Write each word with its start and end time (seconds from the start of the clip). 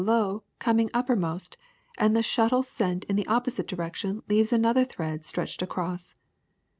low 0.03 0.41
coming 0.57 0.89
uppermost, 0.95 1.57
and 1.95 2.15
the 2.15 2.23
shuttle 2.23 2.63
sent 2.63 3.03
in 3.03 3.15
the 3.15 3.27
opposite 3.27 3.67
direction 3.67 4.23
leaves 4.27 4.51
another 4.51 4.83
thread 4.83 5.23
stretched 5.23 5.61
across. 5.61 6.15